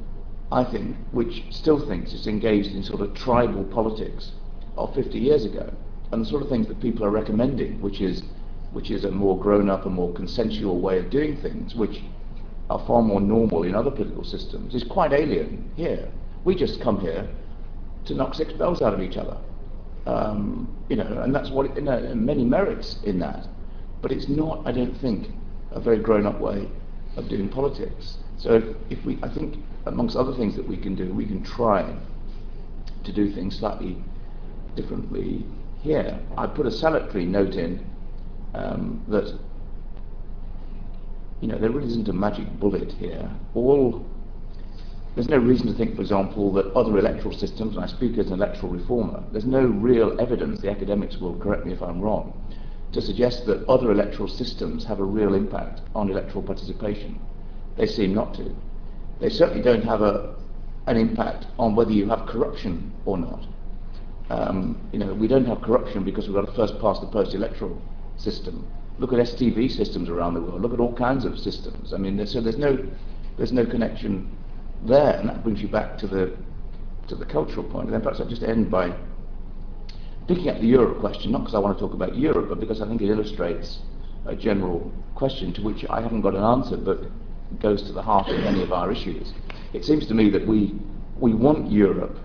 [0.52, 4.34] I think, which still thinks it's engaged in sort of tribal politics
[4.78, 5.74] of 50 years ago,
[6.12, 8.22] and the sort of things that people are recommending, which is,
[8.74, 12.04] which is a more grown-up and more consensual way of doing things, which
[12.70, 16.08] are far more normal in other political systems, is quite alien here.
[16.44, 17.28] We just come here
[18.06, 19.38] to knock six bells out of each other.
[20.08, 23.46] Um, you know, and that's what, you know, many merits in that.
[24.02, 25.28] But it's not, I don't think,
[25.72, 26.70] a very grown-up way
[27.18, 28.18] of doing politics.
[28.38, 31.44] So if, if we, I think, amongst other things that we can do, we can
[31.44, 31.94] try
[33.04, 33.98] to do things slightly
[34.76, 35.46] differently
[35.82, 36.18] here.
[36.38, 37.86] I put a salutary note in
[38.54, 39.38] um, that
[41.42, 43.30] you know there really isn't a magic bullet here.
[43.54, 44.06] All
[45.18, 48.28] there's no reason to think, for example, that other electoral systems, and I speak as
[48.28, 52.40] an electoral reformer, there's no real evidence, the academics will correct me if I'm wrong,
[52.92, 57.20] to suggest that other electoral systems have a real impact on electoral participation.
[57.78, 58.56] They seem not to.
[59.20, 60.36] They certainly don't have a,
[60.86, 63.44] an impact on whether you have corruption or not.
[64.30, 67.34] Um, you know, we don't have corruption because we've got a first past the post
[67.34, 67.82] electoral
[68.18, 68.68] system.
[69.00, 70.62] Look at STV systems around the world.
[70.62, 71.92] Look at all kinds of systems.
[71.92, 72.78] I mean, there's, so there's no
[73.38, 74.37] there's no connection
[74.84, 76.36] there, and that brings you back to the
[77.08, 77.86] to the cultural point.
[77.86, 78.94] And then perhaps I'll just end by
[80.28, 82.82] picking up the Europe question, not because I want to talk about Europe, but because
[82.82, 83.80] I think it illustrates
[84.26, 87.00] a general question to which I haven't got an answer, but
[87.62, 89.34] goes to the heart of many of our issues.
[89.72, 90.76] It seems to me that we
[91.20, 92.18] we want Europe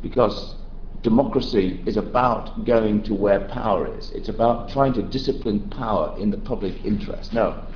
[0.00, 0.54] because
[1.02, 4.10] democracy is about going to where power is.
[4.12, 7.32] It's about trying to discipline power in the public interest.
[7.32, 7.66] Now,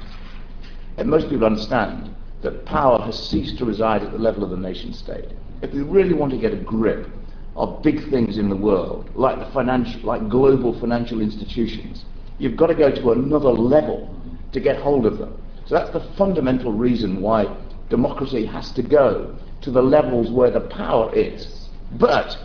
[1.05, 4.92] most people understand that power has ceased to reside at the level of the nation
[4.92, 5.30] state.
[5.62, 7.09] If we really want to get a grip
[7.57, 12.04] of big things in the world, like the financial, like global financial institutions,
[12.38, 14.14] you've got to go to another level
[14.52, 15.42] to get hold of them.
[15.64, 17.46] So that's the fundamental reason why
[17.88, 21.70] democracy has to go to the levels where the power is.
[21.92, 22.37] But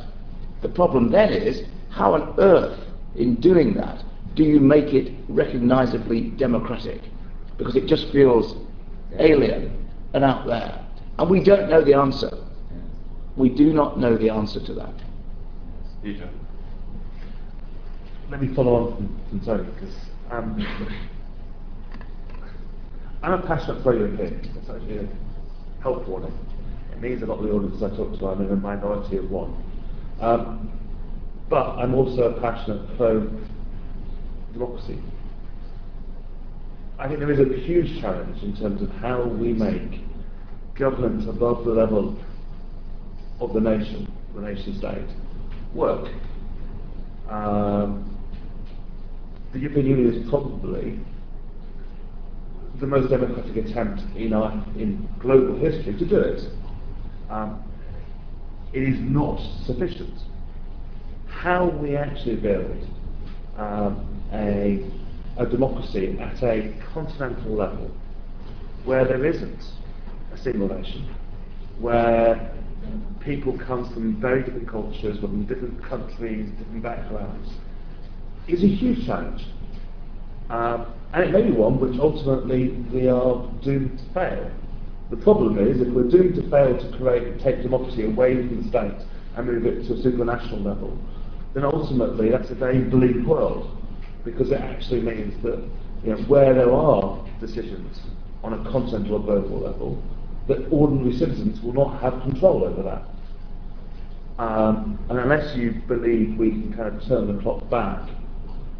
[0.61, 2.79] the problem then is, how on earth,
[3.15, 4.01] in doing that,
[4.35, 7.01] do you make it recognizably democratic?
[7.57, 8.55] Because it just feels
[9.17, 9.78] alien
[10.13, 10.85] and out there.
[11.17, 12.31] And we don't know the answer.
[13.35, 14.93] We do not know the answer to that.
[16.03, 16.29] Peter.
[18.29, 19.95] Let me follow on from, from Tony, because
[20.31, 20.65] um,
[23.21, 24.49] I'm a passionate pro-European.
[24.55, 25.07] That's actually a
[25.81, 26.33] help warning.
[26.91, 29.29] It means a lot of the audiences I talk to, I'm in a minority of
[29.31, 29.61] one.
[30.21, 30.71] Um,
[31.49, 34.99] but I'm also a passionate pro-democracy.
[36.99, 40.01] I think there is a huge challenge in terms of how we make
[40.75, 42.17] governance above the level
[43.39, 45.07] of the nation, the nation state,
[45.73, 46.11] work.
[47.29, 48.17] Um,
[49.53, 50.99] the European Union is probably
[52.81, 56.41] the most democratic attempt in, our, in global history to do it.
[57.29, 57.63] Um,
[58.73, 60.19] it is not sufficient.
[61.27, 62.87] How we actually build
[63.57, 64.85] um, a,
[65.39, 67.89] a democracy at a continental level
[68.83, 69.63] where there isn't
[70.33, 71.09] a single nation,
[71.79, 72.51] where
[73.21, 77.49] people come from very different cultures, from different countries, different backgrounds,
[78.47, 79.45] is a huge challenge.
[80.49, 84.51] Um, and it may be one which ultimately we are doomed to fail.
[85.09, 88.61] The problem is, if we're doomed to fail to create, and take democracy away from
[88.61, 90.97] the state and move it to a supranational level,
[91.53, 93.78] then ultimately that's a very bleak world,
[94.23, 95.59] because it actually means that
[96.03, 97.99] you know, where there are decisions
[98.43, 100.03] on a continental or global level,
[100.47, 103.03] that ordinary citizens will not have control over that.
[104.41, 108.09] Um, and unless you believe we can kind of turn the clock back,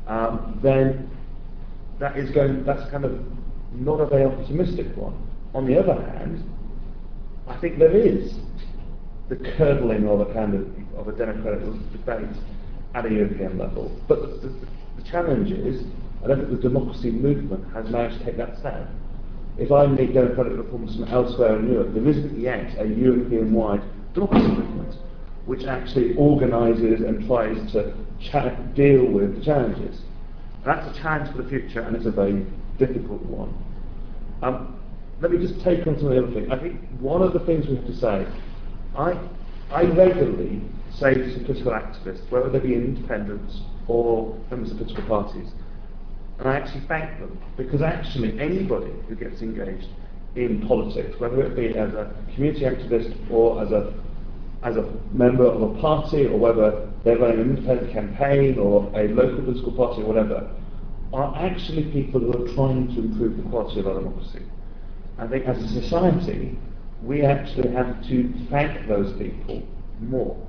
[0.08, 1.10] um, then
[2.00, 3.20] that is going, that's kind of
[3.74, 5.16] not a very optimistic one.
[5.54, 6.44] On the other hand,
[7.48, 8.34] I think there is
[9.28, 12.36] the curdling of a kind of, of a democratic debate
[12.96, 13.92] at a European level.
[14.08, 14.68] But the, the,
[15.00, 15.84] the challenge is,
[16.24, 18.88] I don't think the democracy movement has managed to take that step.
[19.58, 23.82] If I meet democratic reformers from elsewhere in Europe, there isn't yet a European-wide
[24.14, 24.96] democracy movement
[25.46, 27.94] which actually organises and tries to
[28.76, 30.02] deal with the challenges.
[30.66, 32.46] That's a challenge for the future, and it's a very
[32.78, 33.54] difficult one.
[34.42, 34.80] Um,
[35.22, 36.52] let me just take on some of the other things.
[36.52, 38.28] I think one of the things we have to say,
[38.96, 39.20] I,
[39.72, 40.62] I regularly
[40.94, 45.50] say to political activists, whether they be independents or members of political parties,
[46.38, 49.88] and I actually thank them, because actually anybody who gets engaged
[50.36, 53.94] in politics, whether it be as a community activist or as a
[54.62, 59.08] as a member of a party or whether they're running an independent campaign or a
[59.08, 60.52] local political party or whatever,
[61.14, 64.42] are actually people who are trying to improve the quality of our democracy.
[65.18, 66.60] I think as a society,
[67.02, 69.64] we actually have to thank those people
[70.02, 70.49] more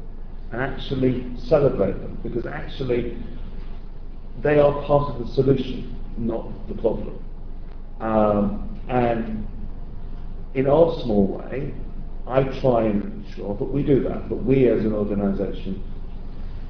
[0.53, 3.17] and actually celebrate them because actually
[4.43, 7.19] they are part of the solution, not the problem.
[8.01, 9.47] Um, and
[10.55, 11.75] in our small way,
[12.27, 15.83] I try and ensure, that we do that, but we as an organisation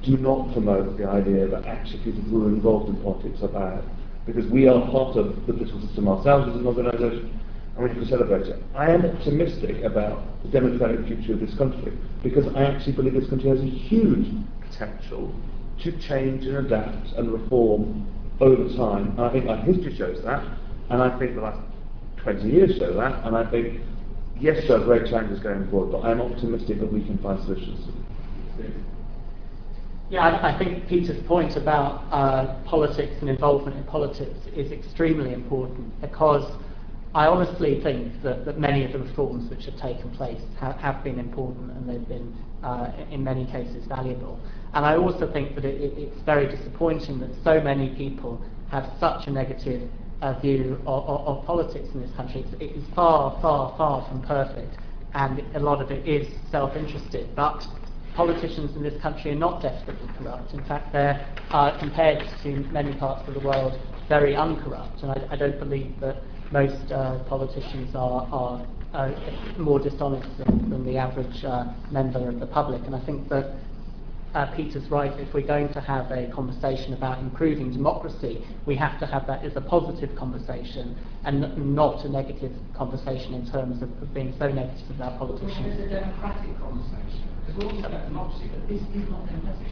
[0.03, 3.83] do not promote the idea that actually people who are involved in politics are bad,
[4.25, 7.39] because we are part of the political system ourselves as an organisation,
[7.75, 8.61] and we to celebrate it.
[8.75, 13.29] I am optimistic about the democratic future of this country, because I actually believe this
[13.29, 14.27] country has a huge
[14.69, 15.33] potential
[15.83, 18.07] to change and adapt and reform
[18.39, 19.11] over time.
[19.11, 20.43] And I think our history shows that,
[20.89, 21.59] and I think the last
[22.17, 23.81] 20 years show that, and I think,
[24.39, 27.87] yes, there are great challenges going forward, but I'm optimistic that we can find solutions.
[30.09, 35.33] Yeah, I, I think Peter's point about uh, politics and involvement in politics is extremely
[35.33, 36.43] important because
[37.13, 41.03] I honestly think that, that many of the reforms which have taken place ha- have
[41.03, 42.33] been important and they've been,
[42.63, 44.39] uh, in many cases, valuable.
[44.73, 48.89] And I also think that it, it, it's very disappointing that so many people have
[48.99, 49.89] such a negative
[50.21, 52.41] uh, view of, of, of, politics in this country.
[52.41, 54.77] It's, it is far, far, far from perfect,
[55.13, 57.35] and a lot of it is self-interested.
[57.35, 57.67] But
[58.15, 60.53] politicians in this country are not desperately corrupt.
[60.53, 65.01] In fact, they're, uh, compared to many parts of the world, very uncorrupt.
[65.03, 66.17] And I, I don't believe that
[66.51, 69.11] most uh, politicians are, are uh,
[69.57, 72.81] more dishonest than, than the average uh, member of the public.
[72.83, 73.55] And I think that
[74.33, 78.99] uh, Peter's right, if we're going to have a conversation about improving democracy, we have
[78.99, 80.95] to have that as a positive conversation
[81.25, 85.59] and not a negative conversation in terms of, being so negative about politicians.
[85.59, 87.27] Well, it's a democratic conversation.
[87.45, 89.67] Because we're all about democracy, but this is not democratic.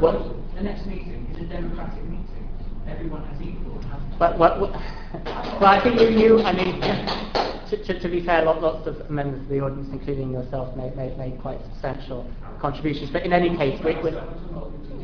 [0.00, 0.54] What?
[0.56, 2.43] The next meeting is a democratic meeting.
[2.88, 3.80] Everyone has equal.
[3.82, 6.80] Has but what, what, well, I think you, you I mean,
[7.70, 11.16] to, to, to, be fair, lots of members of the audience, including yourself, made, made,
[11.18, 12.26] made quite substantial
[12.60, 13.10] contributions.
[13.10, 14.10] But in any case, we, we,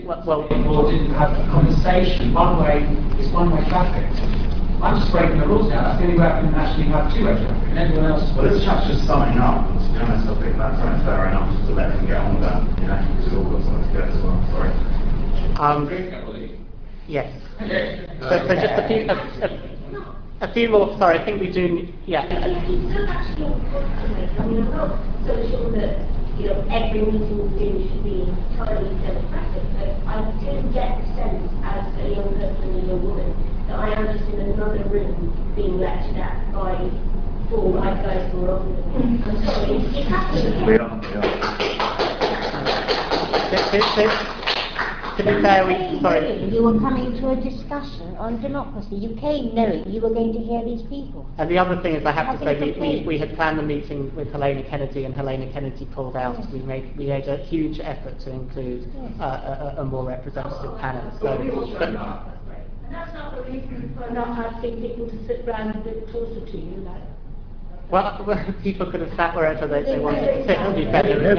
[0.05, 2.33] well, well, people didn't have a conversation.
[2.35, 2.83] One way
[3.21, 4.09] is one-way traffic.
[4.81, 5.93] I'm just breaking the rules now.
[5.93, 8.25] That's the only way I can actually have two-way traffic, and everyone else.
[8.33, 9.69] Well, this chap's just summing up.
[9.69, 12.49] To be honest, I think that's right, fair enough to let them get on with
[12.49, 12.65] that.
[12.81, 14.41] You know, because we've all got something to get as well.
[14.57, 14.73] Sorry.
[15.61, 15.85] Um,
[17.11, 17.27] yes.
[17.59, 17.67] So,
[18.47, 20.97] so just a few, a, a, a, few more.
[20.99, 21.89] Sorry, I think we do.
[22.07, 22.25] Yeah.
[22.25, 24.39] It's still actually important.
[24.39, 24.95] I mean, I'm not
[25.27, 26.07] so sure that
[26.39, 31.07] you know every meeting we do should be entirely democratic, but I do get the
[31.19, 33.31] sense as a young person and a young woman
[33.67, 36.79] that I am just in another room being lectured at by
[37.51, 39.23] four white guys who are older than me.
[39.27, 40.67] I'm sorry, it happens.
[40.67, 40.95] We are.
[43.73, 44.40] We are.
[45.21, 46.49] To be fair, we, sorry.
[46.49, 48.97] You were coming to a discussion on democracy.
[48.97, 51.29] You came knowing you were going to hear these people.
[51.37, 53.63] And the other thing is, I have to say, we, we, we, had planned the
[53.63, 56.39] meeting with Helena Kennedy, and Helena Kennedy pulled out.
[56.39, 56.49] Yes.
[56.51, 59.13] We made we made a huge effort to include yes.
[59.21, 61.13] uh, a, a, more representative panel.
[61.21, 61.37] So,
[61.79, 61.97] but, and
[62.91, 66.57] that's not the reason for not asking people to sit round a bit closer to
[66.57, 67.03] you, like.
[67.91, 71.21] Well, well, people could have sat wherever they, they wanted to sit and be better.
[71.21, 71.35] No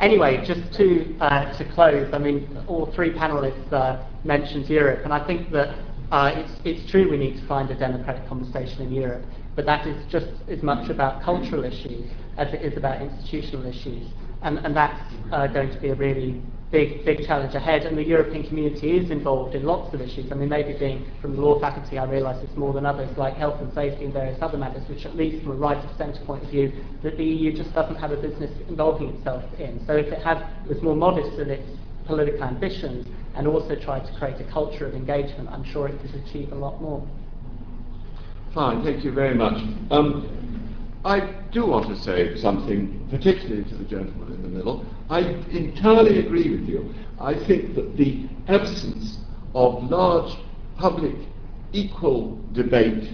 [0.00, 5.12] Anyway, just to uh, to close, I mean, all three panelists uh, mentioned Europe, and
[5.12, 5.74] I think that
[6.12, 9.24] uh, it's it's true we need to find a democratic conversation in Europe,
[9.56, 14.06] but that is just as much about cultural issues as it is about institutional issues,
[14.42, 16.40] and and that's uh, going to be a really
[16.70, 20.30] big, big challenge ahead, and the European community is involved in lots of issues.
[20.30, 23.34] I mean, maybe being from the law faculty, I realise it's more than others, like
[23.34, 26.22] health and safety and various other matters, which at least from a right of centre
[26.24, 29.84] point of view, that the EU just doesn't have a business involving itself in.
[29.86, 34.18] So if it had, was more modest in its political ambitions and also tried to
[34.18, 37.06] create a culture of engagement, I'm sure it could achieve a lot more.
[38.52, 39.62] Fine, thank you very much.
[39.90, 40.34] Um,
[41.04, 41.20] I
[41.52, 44.84] do want to say something, particularly to the gentleman in the middle.
[45.10, 46.94] I entirely agree with you.
[47.20, 49.18] I think that the absence
[49.54, 50.38] of large
[50.76, 51.14] public
[51.72, 53.10] equal debate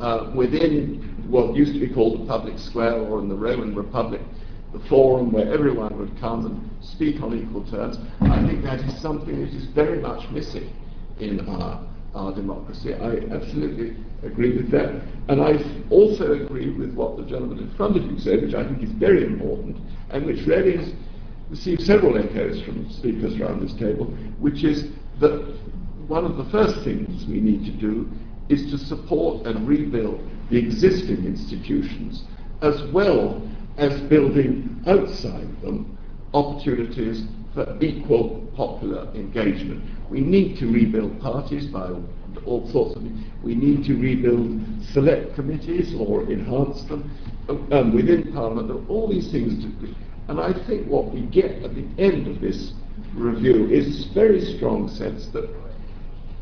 [0.00, 4.20] uh, within what used to be called the public square or in the Roman Republic,
[4.72, 9.00] the forum where everyone would come and speak on equal terms, I think that is
[9.00, 10.70] something that is very much missing
[11.20, 12.94] in our our democracy.
[12.94, 15.02] I absolutely agree with that.
[15.28, 15.58] And I
[15.90, 18.92] also agree with what the gentleman in front of you said, which I think is
[18.92, 19.76] very important,
[20.10, 20.92] and which really has
[21.54, 24.06] received several echoes from speakers around this table,
[24.40, 24.88] which is
[25.20, 25.56] that
[26.08, 28.10] one of the first things we need to do
[28.48, 32.24] is to support and rebuild the existing institutions,
[32.62, 33.40] as well
[33.76, 35.96] as building outside them
[36.34, 37.22] opportunities
[37.54, 39.80] for equal popular engagement.
[40.10, 41.88] We need to rebuild parties by
[42.44, 43.24] all sorts of things.
[43.44, 44.60] We need to rebuild
[44.92, 47.08] select committees or enhance them
[47.70, 48.90] um, within Parliament.
[48.90, 49.64] All these things.
[50.28, 52.72] And I think what we get at the end of this
[53.14, 55.48] review is this very strong sense that,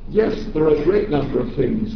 [0.09, 1.93] yes, there are a great number of things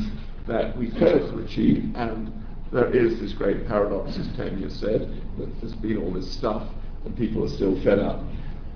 [0.47, 2.32] that we failed to achieve, and
[2.72, 6.66] there is this great paradox, as Tanya said, that there's been all this stuff
[7.05, 8.20] and people are still fed up.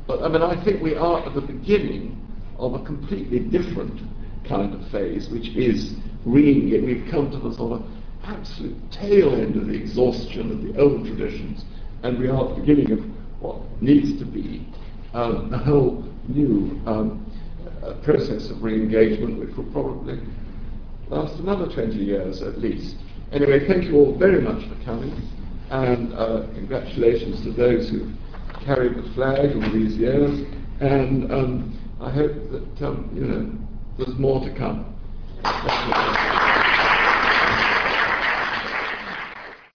[0.06, 2.16] But I mean, I think we are at the beginning
[2.58, 4.00] of a completely different
[4.46, 5.94] kind of phase, which is
[6.24, 7.86] re We've come to the sort of
[8.24, 11.64] absolute tail end of the exhaustion of the old traditions,
[12.02, 13.00] and we are at the beginning of
[13.40, 14.66] what needs to be
[15.14, 17.26] um, a whole new um,
[17.82, 20.20] uh, process of re-engagement, which will probably
[21.08, 22.96] last another 20 years at least.
[23.32, 25.14] Anyway, thank you all very much for coming,
[25.70, 28.12] and uh, congratulations to those who've
[28.64, 30.46] carried the flag all these years,
[30.80, 33.52] and um, I hope that, um, you know,
[33.98, 34.86] there's more to come.